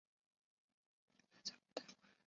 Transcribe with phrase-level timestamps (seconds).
[0.03, 1.95] 拜外部大官。